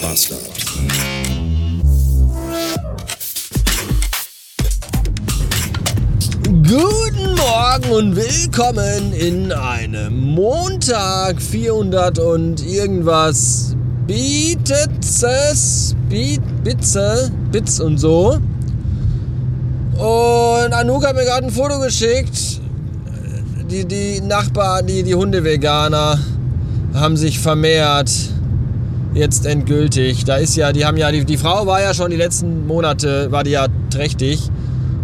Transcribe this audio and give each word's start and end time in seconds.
Bastard. 0.00 0.40
Guten 6.44 7.34
Morgen 7.36 7.90
und 7.90 8.16
willkommen 8.16 9.12
in 9.12 9.52
einem 9.52 10.18
Montag 10.34 11.42
400 11.42 12.18
und 12.18 12.64
irgendwas 12.66 13.76
Bietetzes, 14.06 15.94
Biet, 16.08 16.40
Bitze, 16.64 17.30
Bits 17.52 17.80
und 17.80 17.98
so. 17.98 18.38
Und 19.98 20.72
Anouk 20.72 21.06
hat 21.06 21.14
mir 21.14 21.24
gerade 21.24 21.46
ein 21.46 21.52
Foto 21.52 21.78
geschickt. 21.78 22.60
Die, 23.70 23.84
die 23.84 24.20
Nachbarn, 24.22 24.86
die, 24.86 25.02
die 25.02 25.14
Hundeveganer 25.14 26.18
haben 26.94 27.16
sich 27.16 27.38
vermehrt. 27.38 28.10
Jetzt 29.12 29.44
endgültig. 29.44 30.24
Da 30.24 30.36
ist 30.36 30.56
ja, 30.56 30.72
die 30.72 30.84
haben 30.84 30.96
ja, 30.96 31.10
die, 31.10 31.24
die 31.24 31.36
Frau 31.36 31.66
war 31.66 31.80
ja 31.80 31.94
schon 31.94 32.10
die 32.10 32.16
letzten 32.16 32.66
Monate, 32.66 33.32
war 33.32 33.42
die 33.42 33.50
ja 33.50 33.66
trächtig. 33.90 34.50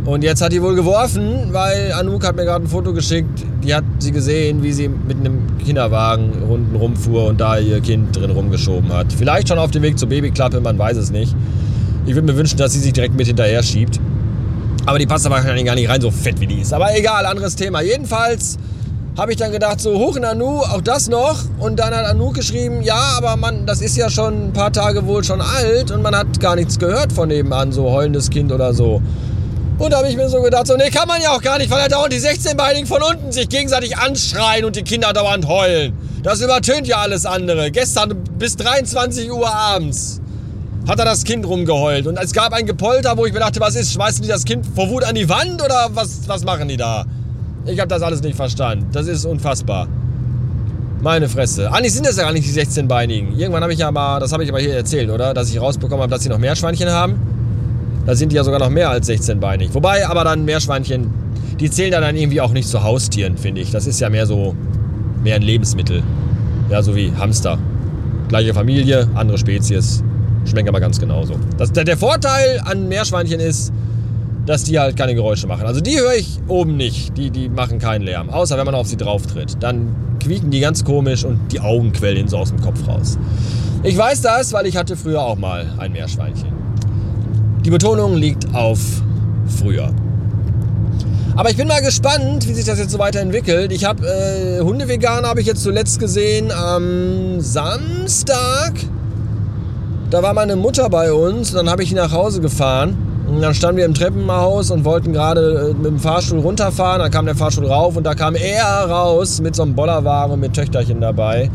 Und 0.04 0.22
jetzt 0.22 0.40
hat 0.40 0.52
die 0.52 0.62
wohl 0.62 0.76
geworfen, 0.76 1.48
weil 1.50 1.92
Anouk 1.92 2.24
hat 2.24 2.36
mir 2.36 2.44
gerade 2.44 2.64
ein 2.64 2.68
Foto 2.68 2.92
geschickt. 2.92 3.44
Die 3.64 3.74
hat 3.74 3.82
sie 3.98 4.12
gesehen, 4.12 4.62
wie 4.62 4.72
sie 4.72 4.88
mit 4.88 5.16
einem 5.18 5.58
Kinderwagen 5.58 6.30
unten 6.48 6.76
rumfuhr 6.76 7.26
und 7.26 7.40
da 7.40 7.58
ihr 7.58 7.80
Kind 7.80 8.16
drin 8.16 8.30
rumgeschoben 8.30 8.92
hat. 8.92 9.12
Vielleicht 9.12 9.48
schon 9.48 9.58
auf 9.58 9.72
dem 9.72 9.82
Weg 9.82 9.98
zur 9.98 10.08
Babyklappe, 10.08 10.60
man 10.60 10.78
weiß 10.78 10.96
es 10.96 11.10
nicht. 11.10 11.34
Ich 12.06 12.14
würde 12.14 12.32
mir 12.32 12.38
wünschen, 12.38 12.56
dass 12.56 12.74
sie 12.74 12.78
sich 12.78 12.92
direkt 12.92 13.16
mit 13.16 13.26
hinterher 13.26 13.64
schiebt. 13.64 13.98
Aber 14.86 15.00
die 15.00 15.06
passt 15.06 15.26
da 15.26 15.30
wahrscheinlich 15.30 15.64
gar 15.64 15.74
nicht 15.74 15.88
rein, 15.88 16.00
so 16.00 16.12
fett 16.12 16.38
wie 16.38 16.46
die 16.46 16.60
ist. 16.60 16.72
Aber 16.72 16.96
egal, 16.96 17.26
anderes 17.26 17.56
Thema. 17.56 17.80
Jedenfalls 17.80 18.56
habe 19.16 19.32
ich 19.32 19.38
dann 19.38 19.50
gedacht, 19.50 19.80
so 19.80 19.98
hoch 19.98 20.16
in 20.16 20.24
Anu, 20.24 20.60
auch 20.60 20.82
das 20.82 21.08
noch. 21.08 21.38
Und 21.58 21.78
dann 21.78 21.94
hat 21.94 22.04
Anu 22.04 22.32
geschrieben, 22.32 22.82
ja, 22.82 23.14
aber 23.16 23.36
man, 23.36 23.64
das 23.66 23.80
ist 23.80 23.96
ja 23.96 24.10
schon 24.10 24.48
ein 24.48 24.52
paar 24.52 24.72
Tage 24.72 25.06
wohl 25.06 25.24
schon 25.24 25.40
alt 25.40 25.90
und 25.90 26.02
man 26.02 26.14
hat 26.14 26.38
gar 26.38 26.54
nichts 26.54 26.78
gehört 26.78 27.12
von 27.12 27.28
nebenan, 27.28 27.72
so 27.72 27.90
heulendes 27.90 28.28
Kind 28.28 28.52
oder 28.52 28.74
so. 28.74 29.00
Und 29.78 29.92
da 29.92 29.98
habe 29.98 30.08
ich 30.08 30.16
mir 30.16 30.28
so 30.28 30.40
gedacht, 30.42 30.66
so, 30.66 30.76
nee, 30.76 30.90
kann 30.90 31.08
man 31.08 31.20
ja 31.20 31.30
auch 31.30 31.42
gar 31.42 31.58
nicht, 31.58 31.70
weil 31.70 31.80
da 31.82 31.96
dauernd 31.96 32.12
die 32.12 32.20
16-Beinigen 32.20 32.86
von 32.86 33.02
unten 33.02 33.32
sich 33.32 33.48
gegenseitig 33.48 33.96
anschreien 33.96 34.64
und 34.64 34.76
die 34.76 34.82
Kinder 34.82 35.12
dauernd 35.12 35.48
heulen. 35.48 35.94
Das 36.22 36.40
übertönt 36.40 36.86
ja 36.86 36.98
alles 36.98 37.24
andere. 37.24 37.70
Gestern 37.70 38.22
bis 38.38 38.56
23 38.56 39.30
Uhr 39.30 39.48
abends 39.48 40.20
hat 40.88 40.98
er 40.98 41.04
das 41.04 41.24
Kind 41.24 41.46
rumgeheult. 41.46 42.06
Und 42.06 42.18
es 42.18 42.32
gab 42.32 42.52
ein 42.52 42.66
Gepolter, 42.66 43.16
wo 43.16 43.26
ich 43.26 43.32
mir 43.32 43.40
dachte, 43.40 43.60
was 43.60 43.76
ist, 43.76 43.92
schmeißen 43.92 44.22
die 44.22 44.28
das 44.28 44.44
Kind 44.44 44.66
vor 44.74 44.88
Wut 44.88 45.04
an 45.04 45.14
die 45.14 45.28
Wand 45.28 45.62
oder 45.62 45.90
was, 45.92 46.20
was 46.26 46.44
machen 46.44 46.68
die 46.68 46.76
da? 46.76 47.04
Ich 47.66 47.80
habe 47.80 47.88
das 47.88 48.02
alles 48.02 48.22
nicht 48.22 48.36
verstanden. 48.36 48.86
Das 48.92 49.06
ist 49.06 49.24
unfassbar. 49.24 49.88
Meine 51.02 51.28
Fresse. 51.28 51.72
Eigentlich 51.72 51.92
sind 51.92 52.06
das 52.06 52.16
ja 52.16 52.24
gar 52.24 52.32
nicht 52.32 52.46
die 52.46 52.60
16-Beinigen. 52.60 53.38
Irgendwann 53.38 53.62
habe 53.62 53.72
ich 53.72 53.78
ja 53.78 53.90
mal, 53.90 54.18
das 54.18 54.32
habe 54.32 54.44
ich 54.44 54.50
aber 54.50 54.60
hier 54.60 54.74
erzählt, 54.74 55.10
oder? 55.10 55.34
Dass 55.34 55.50
ich 55.50 55.60
rausbekommen 55.60 56.02
habe, 56.02 56.10
dass 56.10 56.22
sie 56.22 56.28
noch 56.28 56.38
Meerschweinchen 56.38 56.88
haben. 56.88 57.16
Da 58.06 58.14
sind 58.14 58.30
die 58.30 58.36
ja 58.36 58.44
sogar 58.44 58.60
noch 58.60 58.70
mehr 58.70 58.90
als 58.90 59.08
16-beinig. 59.08 59.74
Wobei 59.74 60.06
aber 60.06 60.24
dann 60.24 60.44
Meerschweinchen, 60.44 61.10
die 61.58 61.70
zählen 61.70 61.90
da 61.92 62.00
dann 62.00 62.16
irgendwie 62.16 62.40
auch 62.40 62.52
nicht 62.52 62.68
zu 62.68 62.82
Haustieren, 62.82 63.36
finde 63.36 63.60
ich. 63.60 63.72
Das 63.72 63.86
ist 63.86 64.00
ja 64.00 64.08
mehr 64.08 64.26
so, 64.26 64.54
mehr 65.22 65.36
ein 65.36 65.42
Lebensmittel. 65.42 66.02
Ja, 66.70 66.82
so 66.82 66.94
wie 66.94 67.12
Hamster. 67.18 67.58
Gleiche 68.28 68.54
Familie, 68.54 69.08
andere 69.14 69.38
Spezies. 69.38 70.02
Schmecken 70.44 70.68
aber 70.68 70.80
ganz 70.80 71.00
genauso. 71.00 71.34
Das, 71.58 71.72
der, 71.72 71.84
der 71.84 71.96
Vorteil 71.96 72.60
an 72.64 72.88
Meerschweinchen 72.88 73.40
ist, 73.40 73.72
dass 74.46 74.62
die 74.62 74.78
halt 74.78 74.96
keine 74.96 75.14
Geräusche 75.14 75.46
machen. 75.46 75.66
Also 75.66 75.80
die 75.80 75.98
höre 75.98 76.14
ich 76.14 76.38
oben 76.46 76.76
nicht. 76.76 77.16
Die, 77.18 77.30
die 77.30 77.48
machen 77.48 77.78
keinen 77.78 78.02
Lärm. 78.02 78.30
Außer 78.30 78.56
wenn 78.56 78.64
man 78.64 78.74
auf 78.74 78.86
sie 78.86 78.96
drauf 78.96 79.26
tritt. 79.26 79.56
Dann 79.60 79.94
quieken 80.20 80.50
die 80.50 80.60
ganz 80.60 80.84
komisch 80.84 81.24
und 81.24 81.52
die 81.52 81.60
Augen 81.60 81.92
quellen 81.92 82.28
so 82.28 82.38
aus 82.38 82.50
dem 82.50 82.60
Kopf 82.60 82.86
raus. 82.86 83.18
Ich 83.82 83.96
weiß 83.96 84.22
das, 84.22 84.52
weil 84.52 84.66
ich 84.66 84.76
hatte 84.76 84.96
früher 84.96 85.20
auch 85.20 85.36
mal 85.36 85.66
ein 85.78 85.92
Meerschweinchen. 85.92 86.52
Die 87.64 87.70
Betonung 87.70 88.14
liegt 88.14 88.54
auf 88.54 88.78
früher. 89.58 89.92
Aber 91.34 91.50
ich 91.50 91.56
bin 91.56 91.68
mal 91.68 91.82
gespannt, 91.82 92.48
wie 92.48 92.54
sich 92.54 92.64
das 92.64 92.78
jetzt 92.78 92.92
so 92.92 92.98
weiterentwickelt. 92.98 93.70
Ich 93.72 93.84
habe 93.84 94.06
äh, 94.06 94.60
Hundeveganer 94.60 95.28
habe 95.28 95.40
ich 95.40 95.46
jetzt 95.46 95.62
zuletzt 95.62 95.98
gesehen 95.98 96.50
am 96.50 97.40
Samstag. 97.40 98.72
Da 100.08 100.22
war 100.22 100.32
meine 100.32 100.56
Mutter 100.56 100.88
bei 100.88 101.12
uns. 101.12 101.52
Dann 101.52 101.68
habe 101.68 101.82
ich 101.82 101.92
nach 101.92 102.12
Hause 102.12 102.40
gefahren. 102.40 103.05
Und 103.26 103.40
dann 103.42 103.54
standen 103.54 103.78
wir 103.78 103.84
im 103.84 103.94
Treppenhaus 103.94 104.70
und 104.70 104.84
wollten 104.84 105.12
gerade 105.12 105.70
äh, 105.70 105.74
mit 105.74 105.86
dem 105.86 105.98
Fahrstuhl 105.98 106.38
runterfahren. 106.38 107.00
Dann 107.00 107.10
kam 107.10 107.26
der 107.26 107.34
Fahrstuhl 107.34 107.66
rauf 107.66 107.96
und 107.96 108.04
da 108.04 108.14
kam 108.14 108.34
er 108.34 108.64
raus 108.64 109.40
mit 109.40 109.56
so 109.56 109.62
einem 109.62 109.74
Bollerwagen 109.74 110.38
mit 110.38 110.54
Töchterchen 110.54 111.00
dabei. 111.00 111.50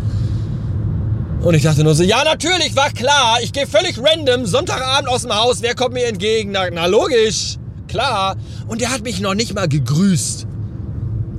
Und 1.41 1.55
ich 1.55 1.63
dachte 1.63 1.83
nur 1.83 1.95
so, 1.95 2.03
ja 2.03 2.23
natürlich, 2.23 2.75
war 2.75 2.91
klar. 2.91 3.37
Ich 3.41 3.51
gehe 3.51 3.65
völlig 3.65 3.97
random 3.99 4.45
Sonntagabend 4.45 5.09
aus 5.09 5.23
dem 5.23 5.33
Haus. 5.33 5.61
Wer 5.61 5.73
kommt 5.73 5.93
mir 5.93 6.05
entgegen? 6.05 6.51
Na, 6.51 6.69
na 6.71 6.85
logisch, 6.85 7.57
klar. 7.87 8.35
Und 8.67 8.81
der 8.81 8.91
hat 8.91 9.03
mich 9.03 9.21
noch 9.21 9.33
nicht 9.33 9.55
mal 9.55 9.67
gegrüßt. 9.67 10.45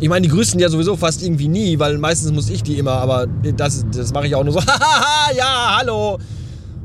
Ich 0.01 0.09
meine, 0.09 0.27
die 0.27 0.33
grüßen 0.33 0.59
ja 0.59 0.69
sowieso 0.69 0.97
fast 0.97 1.23
irgendwie 1.23 1.47
nie, 1.47 1.79
weil 1.79 1.99
meistens 1.99 2.33
muss 2.33 2.51
ich 2.51 2.65
die 2.65 2.79
immer, 2.79 2.95
aber 2.95 3.29
das, 3.57 3.87
das 3.95 4.13
mache 4.13 4.27
ich 4.27 4.35
auch 4.35 4.43
nur 4.43 4.53
so, 4.53 4.61
hahaha, 4.67 5.33
ja, 5.37 5.77
hallo. 5.79 6.19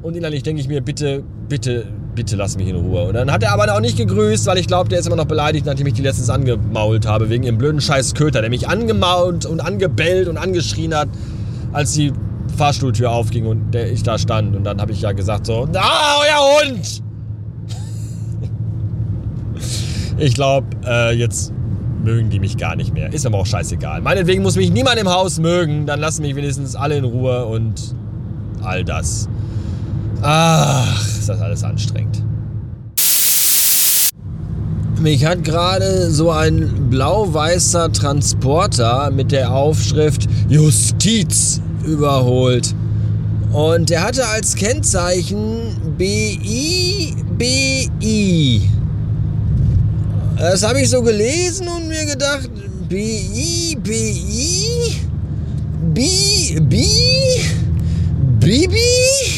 Und 0.03 0.15
innerlich 0.15 0.43
denke 0.43 0.61
ich 0.61 0.67
mir, 0.67 0.81
bitte, 0.81 1.23
bitte, 1.49 1.87
bitte 2.17 2.35
lass 2.35 2.57
mich 2.57 2.67
in 2.67 2.75
Ruhe. 2.75 3.03
Und 3.03 3.13
dann 3.13 3.31
hat 3.31 3.43
er 3.43 3.53
aber 3.53 3.71
auch 3.73 3.79
nicht 3.79 3.95
gegrüßt, 3.95 4.47
weil 4.47 4.57
ich 4.57 4.65
glaube, 4.65 4.89
der 4.89 4.99
ist 4.99 5.05
immer 5.05 5.15
noch 5.15 5.25
beleidigt, 5.25 5.67
nachdem 5.67 5.85
ich 5.85 5.93
die 5.93 6.01
letztens 6.01 6.31
angemault 6.31 7.05
habe, 7.05 7.29
wegen 7.29 7.43
ihrem 7.43 7.59
blöden 7.59 7.79
scheiß 7.79 8.15
Köter, 8.15 8.41
der 8.41 8.49
mich 8.49 8.67
angemault 8.67 9.45
und 9.45 9.59
angebellt 9.59 10.27
und 10.27 10.37
angeschrien 10.37 10.95
hat, 10.95 11.09
als 11.73 11.93
die 11.93 12.11
Fahrstuhltür 12.57 13.11
aufging 13.11 13.45
und 13.45 13.71
der, 13.71 13.91
ich 13.91 14.01
da 14.01 14.17
stand. 14.17 14.55
Und 14.55 14.63
dann 14.63 14.81
habe 14.81 14.91
ich 14.93 15.01
ja 15.01 15.11
gesagt 15.11 15.45
so, 15.45 15.69
ah, 15.75 16.15
euer 16.23 16.71
Hund! 16.71 17.03
ich 20.17 20.33
glaube, 20.33 20.65
äh, 20.87 21.15
jetzt 21.15 21.53
mögen 22.03 22.31
die 22.31 22.39
mich 22.39 22.57
gar 22.57 22.75
nicht 22.75 22.95
mehr. 22.95 23.13
Ist 23.13 23.27
aber 23.27 23.37
auch 23.37 23.45
scheißegal. 23.45 24.01
Meinetwegen 24.01 24.41
muss 24.41 24.55
mich 24.55 24.71
niemand 24.71 24.97
im 24.97 25.07
Haus 25.07 25.37
mögen, 25.37 25.85
dann 25.85 25.99
lassen 25.99 26.23
mich 26.23 26.35
wenigstens 26.35 26.75
alle 26.75 26.97
in 26.97 27.03
Ruhe 27.03 27.45
und 27.45 27.93
all 28.63 28.83
das. 28.83 29.29
Ach, 30.23 31.06
ist 31.27 31.29
das 31.29 31.41
alles 31.41 31.63
anstrengend. 31.63 32.23
Mich 35.01 35.25
hat 35.25 35.43
gerade 35.43 36.09
so 36.09 36.31
ein 36.31 36.89
blau-weißer 36.89 37.91
Transporter 37.91 39.11
mit 39.11 39.33
der 39.33 39.53
Aufschrift 39.53 40.27
Justiz 40.47 41.61
überholt. 41.85 42.73
Und 43.51 43.89
der 43.89 44.03
hatte 44.03 44.25
als 44.27 44.55
Kennzeichen 44.55 45.75
BIBI. 45.97 47.11
Das 50.37 50.65
habe 50.67 50.81
ich 50.81 50.89
so 50.89 51.01
gelesen 51.01 51.67
und 51.67 51.89
mir 51.89 52.05
gedacht, 52.05 52.49
BIBI? 52.87 53.75
Bi, 55.93 56.57
Bi, 56.61 56.85
Bibi? 58.39 59.36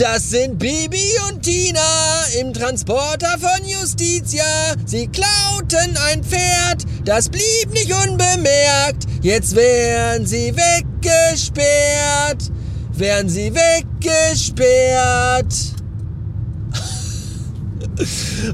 Das 0.00 0.30
sind 0.30 0.58
Bibi 0.58 1.12
und 1.28 1.42
Tina 1.42 2.24
im 2.40 2.54
Transporter 2.54 3.36
von 3.38 3.68
Justitia. 3.68 4.74
Sie 4.86 5.06
klauten 5.08 5.94
ein 6.08 6.24
Pferd, 6.24 6.86
das 7.04 7.28
blieb 7.28 7.74
nicht 7.74 7.92
unbemerkt. 7.92 9.04
Jetzt 9.20 9.54
wären 9.54 10.24
sie 10.24 10.54
weggesperrt. 10.56 12.50
Wären 12.94 13.28
sie 13.28 13.52
weggesperrt. 13.54 15.52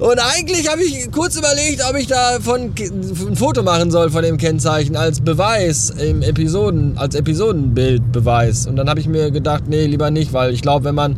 Und 0.00 0.18
eigentlich 0.18 0.68
habe 0.68 0.82
ich 0.82 1.10
kurz 1.12 1.36
überlegt, 1.36 1.82
ob 1.88 1.96
ich 1.96 2.06
davon 2.06 2.72
ein 2.78 3.36
Foto 3.36 3.62
machen 3.62 3.90
soll 3.90 4.10
von 4.10 4.22
dem 4.22 4.36
Kennzeichen 4.36 4.96
als 4.96 5.20
Beweis 5.20 5.90
im 5.90 6.22
Episoden, 6.22 6.98
als 6.98 7.14
Episodenbildbeweis. 7.14 8.66
Und 8.66 8.76
dann 8.76 8.88
habe 8.88 9.00
ich 9.00 9.08
mir 9.08 9.30
gedacht, 9.30 9.64
nee, 9.68 9.86
lieber 9.86 10.10
nicht, 10.10 10.32
weil 10.32 10.52
ich 10.52 10.62
glaube, 10.62 10.84
wenn 10.84 10.94
man 10.94 11.16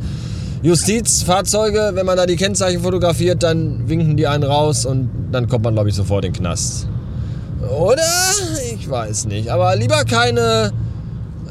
Justizfahrzeuge, 0.62 1.92
wenn 1.94 2.04
man 2.04 2.16
da 2.16 2.26
die 2.26 2.36
Kennzeichen 2.36 2.82
fotografiert, 2.82 3.42
dann 3.42 3.88
winken 3.88 4.16
die 4.16 4.26
einen 4.26 4.44
raus 4.44 4.84
und 4.84 5.08
dann 5.30 5.48
kommt 5.48 5.64
man, 5.64 5.74
glaube 5.74 5.88
ich, 5.88 5.94
sofort 5.94 6.24
in 6.24 6.32
den 6.32 6.40
Knast. 6.40 6.88
Oder? 7.70 8.02
Ich 8.74 8.88
weiß 8.88 9.26
nicht. 9.26 9.50
Aber 9.50 9.74
lieber 9.76 10.04
keine 10.04 10.72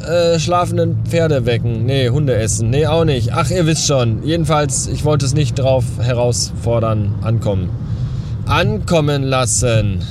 äh, 0.05 0.39
schlafenden 0.39 1.05
Pferde 1.05 1.45
wecken. 1.45 1.85
Nee, 1.85 2.09
Hunde 2.09 2.35
essen. 2.35 2.69
Nee, 2.69 2.87
auch 2.87 3.05
nicht. 3.05 3.33
Ach, 3.33 3.49
ihr 3.49 3.65
wisst 3.65 3.87
schon. 3.87 4.23
Jedenfalls, 4.23 4.87
ich 4.87 5.03
wollte 5.03 5.25
es 5.25 5.33
nicht 5.33 5.57
drauf 5.59 5.83
herausfordern. 5.99 7.15
Ankommen. 7.21 7.69
Ankommen 8.45 9.23
lassen. 9.23 10.03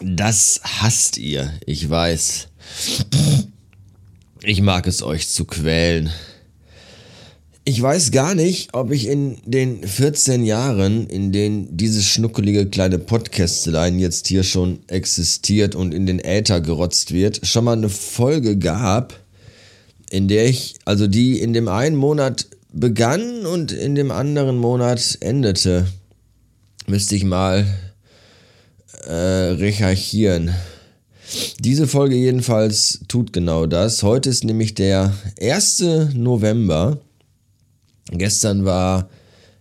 Das 0.00 0.60
hasst 0.64 1.18
ihr, 1.18 1.52
ich 1.66 1.88
weiß. 1.88 2.48
Ich 4.42 4.60
mag 4.60 4.86
es 4.86 5.02
euch 5.02 5.28
zu 5.28 5.44
quälen. 5.44 6.10
Ich 7.64 7.80
weiß 7.80 8.10
gar 8.10 8.34
nicht, 8.34 8.70
ob 8.74 8.90
ich 8.90 9.06
in 9.06 9.38
den 9.44 9.86
14 9.86 10.44
Jahren, 10.44 11.06
in 11.06 11.30
denen 11.30 11.76
dieses 11.76 12.04
schnuckelige 12.06 12.66
kleine 12.66 12.98
Podcastlein 12.98 14.00
jetzt 14.00 14.26
hier 14.26 14.42
schon 14.42 14.80
existiert 14.88 15.76
und 15.76 15.94
in 15.94 16.04
den 16.04 16.18
Äther 16.18 16.60
gerotzt 16.60 17.12
wird, 17.12 17.46
schon 17.46 17.64
mal 17.64 17.76
eine 17.76 17.88
Folge 17.88 18.58
gab, 18.58 19.14
in 20.10 20.26
der 20.26 20.46
ich, 20.46 20.74
also 20.86 21.06
die 21.06 21.38
in 21.38 21.52
dem 21.52 21.68
einen 21.68 21.94
Monat 21.94 22.48
begann 22.72 23.46
und 23.46 23.70
in 23.70 23.94
dem 23.94 24.10
anderen 24.10 24.58
Monat 24.58 25.18
endete. 25.20 25.86
Müsste 26.88 27.14
ich 27.14 27.22
mal 27.22 27.64
äh, 29.06 29.12
recherchieren. 29.12 30.52
Diese 31.60 31.86
Folge 31.86 32.16
jedenfalls 32.16 33.02
tut 33.06 33.32
genau 33.32 33.66
das. 33.66 34.02
Heute 34.02 34.30
ist 34.30 34.42
nämlich 34.42 34.74
der 34.74 35.14
1. 35.40 35.84
November. 36.14 36.98
Gestern 38.10 38.64
war 38.64 39.08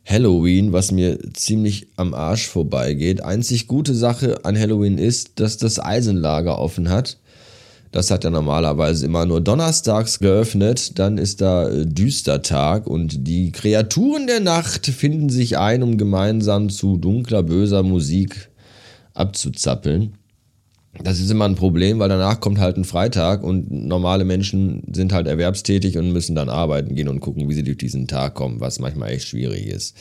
Halloween, 0.05 0.73
was 0.73 0.91
mir 0.91 1.19
ziemlich 1.33 1.87
am 1.95 2.13
Arsch 2.13 2.47
vorbeigeht. 2.47 3.23
Einzig 3.23 3.67
gute 3.67 3.93
Sache 3.93 4.43
an 4.43 4.57
Halloween 4.57 4.97
ist, 4.97 5.39
dass 5.39 5.57
das 5.57 5.79
Eisenlager 5.79 6.57
offen 6.57 6.89
hat. 6.89 7.17
Das 7.91 8.09
hat 8.09 8.23
ja 8.23 8.29
normalerweise 8.29 9.05
immer 9.05 9.25
nur 9.25 9.41
donnerstags 9.41 10.19
geöffnet. 10.19 10.97
Dann 10.97 11.17
ist 11.17 11.41
da 11.41 11.69
äh, 11.69 11.85
Düstertag 11.85 12.87
und 12.87 13.27
die 13.27 13.51
Kreaturen 13.51 14.27
der 14.27 14.39
Nacht 14.39 14.85
finden 14.87 15.29
sich 15.29 15.57
ein, 15.57 15.83
um 15.83 15.97
gemeinsam 15.97 16.69
zu 16.69 16.97
dunkler, 16.97 17.43
böser 17.43 17.83
Musik 17.83 18.49
abzuzappeln. 19.13 20.13
Das 20.99 21.19
ist 21.19 21.31
immer 21.31 21.45
ein 21.45 21.55
Problem, 21.55 21.99
weil 21.99 22.09
danach 22.09 22.39
kommt 22.41 22.59
halt 22.59 22.77
ein 22.77 22.83
Freitag 22.83 23.43
und 23.43 23.71
normale 23.71 24.25
Menschen 24.25 24.83
sind 24.93 25.13
halt 25.13 25.25
erwerbstätig 25.27 25.97
und 25.97 26.11
müssen 26.11 26.35
dann 26.35 26.49
arbeiten 26.49 26.95
gehen 26.95 27.07
und 27.07 27.21
gucken, 27.21 27.47
wie 27.47 27.53
sie 27.53 27.63
durch 27.63 27.77
diesen 27.77 28.07
Tag 28.07 28.35
kommen, 28.35 28.59
was 28.59 28.79
manchmal 28.79 29.11
echt 29.11 29.27
schwierig 29.27 29.67
ist. 29.67 29.95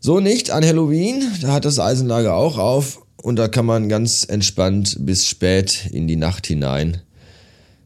So 0.00 0.20
nicht 0.20 0.50
an 0.50 0.64
Halloween, 0.64 1.22
da 1.42 1.52
hat 1.52 1.64
das 1.64 1.78
Eisenlager 1.78 2.34
auch 2.34 2.56
auf 2.56 3.02
und 3.22 3.36
da 3.36 3.48
kann 3.48 3.66
man 3.66 3.88
ganz 3.88 4.24
entspannt 4.24 4.96
bis 5.00 5.26
spät 5.28 5.88
in 5.92 6.08
die 6.08 6.16
Nacht 6.16 6.46
hinein 6.46 7.02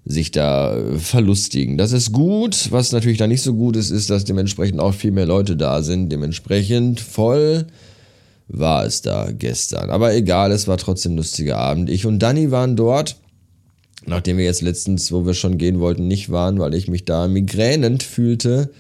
sich 0.05 0.33
da 0.33 0.77
verlustigen. 0.99 1.79
Das 1.79 1.93
ist 1.93 2.13
gut. 2.13 2.71
Was 2.71 2.93
natürlich 2.93 3.19
da 3.19 3.27
nicht 3.27 3.43
so 3.43 3.55
gut 3.55 3.77
ist, 3.77 3.91
ist, 3.91 4.11
dass 4.11 4.25
dementsprechend 4.25 4.81
auch 4.81 4.95
viel 4.95 5.13
mehr 5.13 5.27
Leute 5.27 5.57
da 5.57 5.83
sind. 5.83 6.11
Dementsprechend 6.11 7.01
voll 7.01 7.67
war 8.53 8.85
es 8.85 9.03
da 9.03 9.31
gestern. 9.33 9.91
Aber 9.91 10.15
egal, 10.15 10.53
es 10.53 10.69
war 10.69 10.77
trotzdem 10.77 11.15
ein 11.15 11.17
lustiger 11.17 11.57
Abend. 11.57 11.91
Ich 11.91 12.07
und 12.07 12.19
Danny 12.19 12.51
waren 12.51 12.77
dort, 12.77 13.17
nachdem 14.07 14.37
wir 14.37 14.45
jetzt 14.45 14.63
letztens, 14.63 15.11
wo 15.11 15.27
wir 15.27 15.35
schon 15.35 15.59
gehen 15.59 15.81
wollten, 15.81 16.07
nicht 16.07 16.31
waren, 16.31 16.59
weil 16.59 16.75
ich 16.75 16.89
mich 16.89 17.05
da 17.05 17.29
migränend 17.29 18.03
fühlte 18.03 18.71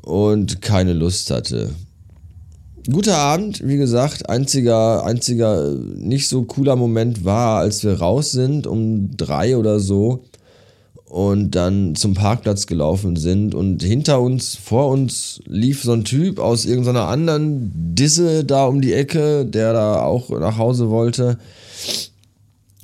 und 0.00 0.62
keine 0.62 0.92
Lust 0.92 1.30
hatte. 1.30 1.70
Guter 2.90 3.16
Abend, 3.16 3.66
wie 3.66 3.78
gesagt, 3.78 4.28
einziger, 4.28 5.04
einziger 5.04 5.74
nicht 5.96 6.28
so 6.28 6.44
cooler 6.44 6.76
Moment 6.76 7.24
war, 7.24 7.60
als 7.60 7.82
wir 7.82 7.98
raus 7.98 8.30
sind 8.30 8.66
um 8.66 9.16
drei 9.16 9.56
oder 9.56 9.80
so 9.80 10.24
und 11.14 11.52
dann 11.52 11.94
zum 11.94 12.14
Parkplatz 12.14 12.66
gelaufen 12.66 13.14
sind 13.14 13.54
und 13.54 13.84
hinter 13.84 14.20
uns, 14.20 14.56
vor 14.56 14.88
uns 14.88 15.40
lief 15.46 15.84
so 15.84 15.92
ein 15.92 16.02
Typ 16.02 16.40
aus 16.40 16.64
irgendeiner 16.64 17.06
anderen 17.06 17.70
Disse 17.72 18.44
da 18.44 18.66
um 18.66 18.80
die 18.80 18.94
Ecke, 18.94 19.46
der 19.46 19.72
da 19.72 20.02
auch 20.02 20.30
nach 20.30 20.58
Hause 20.58 20.90
wollte. 20.90 21.38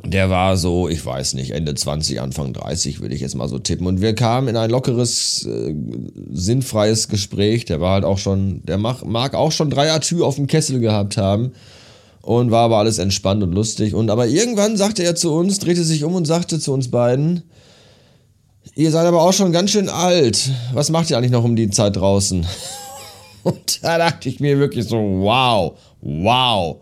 Der 0.05 0.31
war 0.31 0.56
so, 0.56 0.88
ich 0.88 1.05
weiß 1.05 1.35
nicht, 1.35 1.50
Ende 1.50 1.75
20, 1.75 2.21
Anfang 2.21 2.53
30 2.53 3.00
würde 3.00 3.17
ich 3.17 3.21
jetzt 3.21 3.35
mal 3.35 3.49
so 3.49 3.59
tippen. 3.59 3.88
Und 3.88 4.00
wir 4.00 4.15
kamen 4.15 4.47
in 4.47 4.56
ein 4.56 4.71
lockeres, 4.71 5.44
äh, 5.47 5.75
sinnfreies 6.33 7.09
Gespräch. 7.09 7.65
Der 7.65 7.81
war 7.81 7.94
halt 7.94 8.05
auch 8.05 8.19
schon, 8.19 8.65
der 8.65 8.79
mag, 8.79 9.05
mag 9.05 9.35
auch 9.35 9.50
schon 9.50 9.71
Dreier-Tür 9.71 10.25
auf 10.25 10.37
dem 10.37 10.47
Kessel 10.47 10.79
gehabt 10.79 11.17
haben. 11.17 11.50
Und 12.23 12.53
war 12.53 12.67
aber 12.67 12.76
alles 12.76 12.99
entspannt 12.99 13.43
und 13.43 13.50
lustig. 13.55 13.93
Und 13.93 14.09
aber 14.09 14.29
irgendwann 14.29 14.76
sagte 14.76 15.03
er 15.03 15.17
zu 15.17 15.33
uns, 15.33 15.59
drehte 15.59 15.83
sich 15.83 16.05
um 16.05 16.15
und 16.15 16.26
sagte 16.26 16.61
zu 16.61 16.73
uns 16.73 16.93
beiden, 16.93 17.43
Ihr 18.75 18.91
seid 18.91 19.07
aber 19.07 19.23
auch 19.23 19.33
schon 19.33 19.53
ganz 19.53 19.71
schön 19.71 19.89
alt. 19.89 20.51
Was 20.73 20.91
macht 20.91 21.11
ihr 21.11 21.19
eigentlich 21.19 21.33
noch 21.33 21.45
um 21.45 21.57
die 21.57 21.71
Zeit 21.71 21.97
draußen? 21.97 22.47
Und 23.43 23.83
da 23.83 23.99
dachte 23.99 24.29
ich 24.29 24.41
mir 24.41 24.59
wirklich 24.59 24.87
so, 24.87 24.97
wow, 24.97 25.77
wow. 26.01 26.77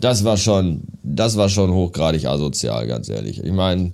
Das 0.00 0.24
war 0.24 0.36
schon, 0.36 0.82
das 1.02 1.36
war 1.36 1.48
schon 1.48 1.72
hochgradig 1.72 2.26
asozial, 2.26 2.86
ganz 2.86 3.08
ehrlich. 3.08 3.42
Ich 3.44 3.52
meine, 3.52 3.92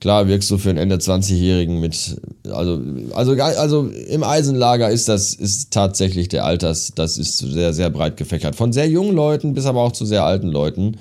klar 0.00 0.26
wirkst 0.28 0.50
du 0.50 0.56
für 0.56 0.70
einen 0.70 0.78
Ende 0.78 0.96
20-Jährigen 0.96 1.78
mit, 1.78 2.16
also, 2.50 2.80
also, 3.14 3.32
also 3.32 3.88
im 3.88 4.24
Eisenlager 4.24 4.88
ist 4.88 5.08
das, 5.08 5.34
ist 5.34 5.72
tatsächlich 5.72 6.28
der 6.28 6.44
Alters, 6.44 6.92
das 6.94 7.18
ist 7.18 7.38
sehr, 7.38 7.74
sehr 7.74 7.90
breit 7.90 8.16
gefächert. 8.16 8.56
Von 8.56 8.72
sehr 8.72 8.88
jungen 8.88 9.14
Leuten 9.14 9.52
bis 9.52 9.66
aber 9.66 9.82
auch 9.82 9.92
zu 9.92 10.06
sehr 10.06 10.24
alten 10.24 10.48
Leuten. 10.48 10.96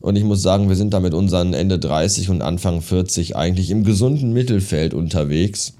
Und 0.00 0.16
ich 0.16 0.24
muss 0.24 0.42
sagen, 0.42 0.68
wir 0.68 0.76
sind 0.76 0.92
da 0.94 1.00
mit 1.00 1.14
unseren 1.14 1.52
Ende 1.52 1.78
30 1.78 2.30
und 2.30 2.42
Anfang 2.42 2.82
40 2.82 3.36
eigentlich 3.36 3.70
im 3.70 3.84
gesunden 3.84 4.32
Mittelfeld 4.32 4.94
unterwegs. 4.94 5.74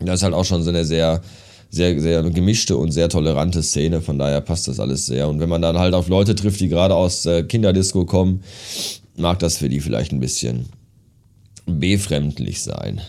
Das 0.00 0.16
ist 0.16 0.22
halt 0.22 0.34
auch 0.34 0.44
schon 0.44 0.62
so 0.62 0.70
eine 0.70 0.84
sehr, 0.84 1.22
sehr, 1.70 2.00
sehr 2.00 2.22
gemischte 2.22 2.76
und 2.76 2.92
sehr 2.92 3.08
tolerante 3.08 3.62
Szene. 3.62 4.00
Von 4.00 4.18
daher 4.18 4.40
passt 4.40 4.68
das 4.68 4.80
alles 4.80 5.06
sehr. 5.06 5.28
Und 5.28 5.40
wenn 5.40 5.48
man 5.48 5.62
dann 5.62 5.78
halt 5.78 5.94
auf 5.94 6.08
Leute 6.08 6.34
trifft, 6.34 6.60
die 6.60 6.68
gerade 6.68 6.94
aus 6.94 7.22
der 7.22 7.44
Kinderdisco 7.44 8.04
kommen, 8.04 8.42
mag 9.16 9.38
das 9.38 9.58
für 9.58 9.68
die 9.68 9.80
vielleicht 9.80 10.12
ein 10.12 10.20
bisschen 10.20 10.66
befremdlich 11.66 12.62
sein. 12.62 13.00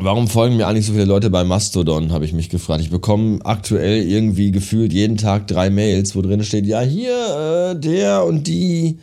Warum 0.00 0.28
folgen 0.28 0.56
mir 0.56 0.68
eigentlich 0.68 0.86
so 0.86 0.92
viele 0.92 1.06
Leute 1.06 1.28
bei 1.28 1.42
Mastodon, 1.42 2.12
habe 2.12 2.24
ich 2.24 2.32
mich 2.32 2.50
gefragt. 2.50 2.80
Ich 2.82 2.90
bekomme 2.90 3.40
aktuell 3.42 4.08
irgendwie 4.08 4.52
gefühlt 4.52 4.92
jeden 4.92 5.16
Tag 5.16 5.48
drei 5.48 5.70
Mails, 5.70 6.14
wo 6.14 6.22
drin 6.22 6.44
steht, 6.44 6.66
ja, 6.66 6.80
hier, 6.82 7.72
äh, 7.72 7.80
der 7.80 8.24
und 8.24 8.46
die 8.46 9.00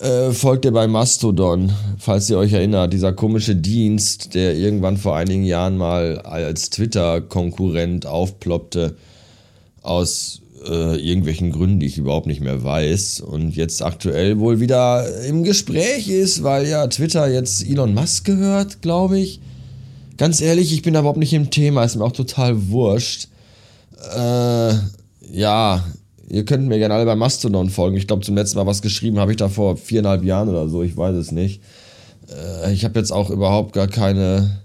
äh, 0.00 0.32
folgt 0.32 0.64
ihr 0.64 0.72
bei 0.72 0.88
Mastodon, 0.88 1.70
falls 1.98 2.28
ihr 2.28 2.38
euch 2.38 2.52
erinnert, 2.54 2.92
dieser 2.92 3.12
komische 3.12 3.54
Dienst, 3.54 4.34
der 4.34 4.56
irgendwann 4.56 4.96
vor 4.96 5.14
einigen 5.14 5.44
Jahren 5.44 5.76
mal 5.76 6.18
als 6.18 6.70
Twitter-Konkurrent 6.70 8.06
aufploppte, 8.06 8.96
aus 9.82 10.42
äh, 10.68 10.96
irgendwelchen 10.96 11.52
Gründen, 11.52 11.78
die 11.78 11.86
ich 11.86 11.98
überhaupt 11.98 12.26
nicht 12.26 12.40
mehr 12.40 12.64
weiß 12.64 13.20
und 13.20 13.54
jetzt 13.54 13.80
aktuell 13.80 14.40
wohl 14.40 14.58
wieder 14.58 15.06
im 15.24 15.44
Gespräch 15.44 16.08
ist, 16.08 16.42
weil 16.42 16.66
ja 16.66 16.84
Twitter 16.88 17.28
jetzt 17.28 17.64
Elon 17.64 17.94
Musk 17.94 18.24
gehört, 18.24 18.82
glaube 18.82 19.20
ich. 19.20 19.38
Ganz 20.16 20.40
ehrlich, 20.40 20.72
ich 20.72 20.82
bin 20.82 20.94
da 20.94 21.00
überhaupt 21.00 21.18
nicht 21.18 21.32
im 21.32 21.50
Thema, 21.50 21.84
ist 21.84 21.96
mir 21.96 22.04
auch 22.04 22.12
total 22.12 22.70
wurscht. 22.70 23.28
Äh, 24.16 24.74
ja, 25.32 25.84
ihr 26.28 26.44
könnt 26.44 26.66
mir 26.68 26.78
gerne 26.78 26.94
alle 26.94 27.04
bei 27.04 27.16
Mastodon 27.16 27.70
folgen. 27.70 27.96
Ich 27.96 28.06
glaube, 28.06 28.24
zum 28.24 28.36
letzten 28.36 28.58
Mal 28.58 28.66
was 28.66 28.82
geschrieben 28.82 29.18
habe 29.18 29.32
ich 29.32 29.36
da 29.36 29.48
vor 29.48 29.76
viereinhalb 29.76 30.24
Jahren 30.24 30.48
oder 30.48 30.68
so, 30.68 30.82
ich 30.82 30.96
weiß 30.96 31.16
es 31.16 31.32
nicht. 31.32 31.60
Äh, 32.30 32.72
ich 32.72 32.84
habe 32.84 32.98
jetzt 32.98 33.10
auch 33.10 33.30
überhaupt 33.30 33.72
gar 33.72 33.88
keine 33.88 34.62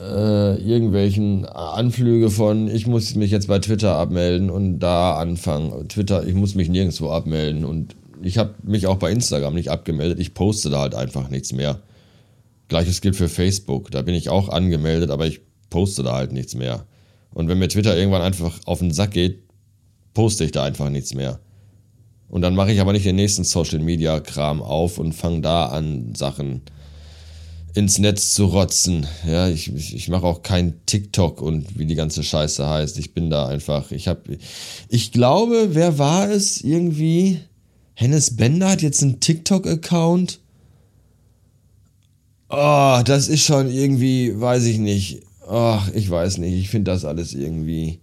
äh, 0.00 0.56
irgendwelchen 0.56 1.46
Anflüge 1.46 2.30
von, 2.30 2.68
ich 2.68 2.86
muss 2.86 3.14
mich 3.14 3.30
jetzt 3.30 3.48
bei 3.48 3.58
Twitter 3.58 3.96
abmelden 3.96 4.50
und 4.50 4.80
da 4.80 5.16
anfangen. 5.16 5.88
Twitter, 5.88 6.26
ich 6.26 6.34
muss 6.34 6.54
mich 6.54 6.68
nirgendwo 6.68 7.10
abmelden 7.10 7.64
und 7.64 7.96
ich 8.22 8.38
habe 8.38 8.54
mich 8.62 8.86
auch 8.86 8.96
bei 8.96 9.10
Instagram 9.10 9.54
nicht 9.54 9.70
abgemeldet. 9.70 10.18
Ich 10.18 10.34
poste 10.34 10.70
da 10.70 10.80
halt 10.80 10.94
einfach 10.94 11.30
nichts 11.30 11.52
mehr. 11.52 11.80
Gleiches 12.70 13.02
gilt 13.02 13.16
für 13.16 13.28
Facebook. 13.28 13.90
Da 13.90 14.00
bin 14.00 14.14
ich 14.14 14.30
auch 14.30 14.48
angemeldet, 14.48 15.10
aber 15.10 15.26
ich 15.26 15.40
poste 15.68 16.02
da 16.02 16.14
halt 16.14 16.32
nichts 16.32 16.54
mehr. 16.54 16.86
Und 17.34 17.48
wenn 17.48 17.58
mir 17.58 17.68
Twitter 17.68 17.96
irgendwann 17.96 18.22
einfach 18.22 18.58
auf 18.64 18.78
den 18.78 18.92
Sack 18.92 19.10
geht, 19.10 19.42
poste 20.14 20.44
ich 20.44 20.52
da 20.52 20.64
einfach 20.64 20.88
nichts 20.88 21.12
mehr. 21.12 21.40
Und 22.28 22.42
dann 22.42 22.54
mache 22.54 22.72
ich 22.72 22.80
aber 22.80 22.92
nicht 22.92 23.04
den 23.04 23.16
nächsten 23.16 23.44
Social 23.44 23.80
Media 23.80 24.20
Kram 24.20 24.62
auf 24.62 24.98
und 24.98 25.12
fange 25.12 25.42
da 25.42 25.66
an, 25.66 26.14
Sachen 26.14 26.62
ins 27.74 27.98
Netz 27.98 28.34
zu 28.34 28.46
rotzen. 28.46 29.06
Ja, 29.26 29.48
ich, 29.48 29.72
ich 29.94 30.08
mache 30.08 30.26
auch 30.26 30.42
kein 30.42 30.84
TikTok 30.86 31.42
und 31.42 31.78
wie 31.78 31.86
die 31.86 31.94
ganze 31.94 32.22
Scheiße 32.22 32.68
heißt. 32.68 32.98
Ich 32.98 33.14
bin 33.14 33.30
da 33.30 33.46
einfach, 33.46 33.90
ich 33.90 34.08
habe, 34.08 34.38
ich 34.88 35.12
glaube, 35.12 35.70
wer 35.72 35.98
war 35.98 36.30
es 36.30 36.62
irgendwie? 36.62 37.40
Hennes 37.94 38.36
Bender 38.36 38.70
hat 38.70 38.82
jetzt 38.82 39.02
einen 39.02 39.20
TikTok-Account 39.20 40.40
Oh, 42.50 43.00
das 43.04 43.28
ist 43.28 43.44
schon 43.44 43.70
irgendwie, 43.70 44.38
weiß 44.38 44.64
ich 44.64 44.78
nicht. 44.78 45.22
Ach, 45.48 45.88
oh, 45.88 45.96
ich 45.96 46.10
weiß 46.10 46.38
nicht. 46.38 46.54
Ich 46.54 46.68
finde 46.68 46.90
das 46.90 47.04
alles 47.04 47.32
irgendwie 47.32 48.00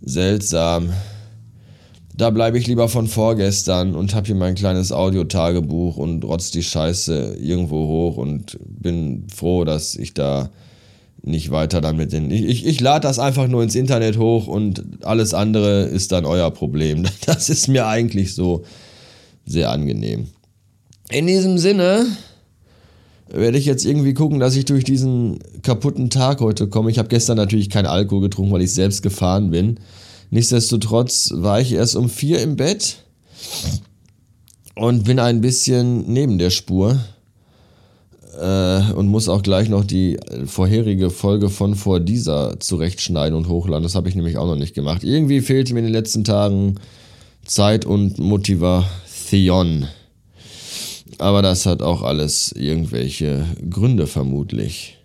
seltsam. 0.00 0.92
Da 2.16 2.30
bleibe 2.30 2.58
ich 2.58 2.66
lieber 2.66 2.88
von 2.88 3.06
vorgestern 3.06 3.94
und 3.94 4.14
habe 4.14 4.26
hier 4.26 4.34
mein 4.34 4.54
kleines 4.54 4.92
Audiotagebuch 4.92 5.96
und 5.98 6.24
rotz 6.24 6.50
die 6.50 6.62
Scheiße 6.62 7.36
irgendwo 7.38 7.86
hoch 7.86 8.16
und 8.16 8.58
bin 8.66 9.26
froh, 9.34 9.64
dass 9.64 9.94
ich 9.94 10.14
da 10.14 10.50
nicht 11.22 11.50
weiter 11.50 11.82
damit 11.82 12.14
in. 12.14 12.30
Ich, 12.30 12.44
ich, 12.44 12.66
ich 12.66 12.80
lade 12.80 13.06
das 13.06 13.18
einfach 13.18 13.46
nur 13.46 13.62
ins 13.62 13.74
Internet 13.74 14.16
hoch 14.16 14.46
und 14.46 15.04
alles 15.04 15.34
andere 15.34 15.82
ist 15.82 16.12
dann 16.12 16.24
euer 16.24 16.50
Problem. 16.50 17.04
Das 17.26 17.50
ist 17.50 17.68
mir 17.68 17.86
eigentlich 17.86 18.34
so 18.34 18.64
sehr 19.44 19.70
angenehm. 19.70 20.28
In 21.10 21.26
diesem 21.26 21.58
Sinne 21.58 22.06
werde 23.32 23.58
ich 23.58 23.64
jetzt 23.64 23.84
irgendwie 23.84 24.14
gucken, 24.14 24.40
dass 24.40 24.56
ich 24.56 24.64
durch 24.64 24.84
diesen 24.84 25.38
kaputten 25.62 26.10
Tag 26.10 26.40
heute 26.40 26.66
komme. 26.68 26.90
Ich 26.90 26.98
habe 26.98 27.08
gestern 27.08 27.36
natürlich 27.36 27.70
kein 27.70 27.86
Alkohol 27.86 28.22
getrunken, 28.22 28.52
weil 28.52 28.62
ich 28.62 28.74
selbst 28.74 29.02
gefahren 29.02 29.50
bin. 29.50 29.78
Nichtsdestotrotz 30.30 31.30
war 31.34 31.60
ich 31.60 31.72
erst 31.72 31.96
um 31.96 32.08
vier 32.08 32.40
im 32.40 32.56
Bett 32.56 33.04
und 34.74 35.04
bin 35.04 35.18
ein 35.18 35.40
bisschen 35.40 36.12
neben 36.12 36.38
der 36.38 36.50
Spur 36.50 36.98
äh, 38.40 38.92
und 38.92 39.08
muss 39.08 39.28
auch 39.28 39.42
gleich 39.42 39.68
noch 39.68 39.84
die 39.84 40.18
vorherige 40.46 41.10
Folge 41.10 41.50
von 41.50 41.74
vor 41.74 42.00
dieser 42.00 42.60
zurechtschneiden 42.60 43.36
und 43.36 43.48
hochladen. 43.48 43.82
Das 43.82 43.94
habe 43.94 44.08
ich 44.08 44.14
nämlich 44.14 44.36
auch 44.38 44.46
noch 44.46 44.56
nicht 44.56 44.74
gemacht. 44.74 45.04
Irgendwie 45.04 45.40
fehlte 45.40 45.74
mir 45.74 45.80
in 45.80 45.86
den 45.86 45.94
letzten 45.94 46.24
Tagen 46.24 46.76
Zeit 47.44 47.84
und 47.84 48.18
Motivation. 48.18 49.88
Aber 51.18 51.42
das 51.42 51.66
hat 51.66 51.82
auch 51.82 52.02
alles 52.02 52.52
irgendwelche 52.52 53.46
Gründe 53.68 54.06
vermutlich. 54.06 54.98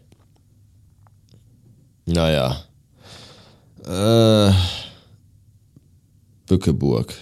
Naja. 2.05 2.63
Äh, 3.83 4.53
Bückeburg. 6.47 7.13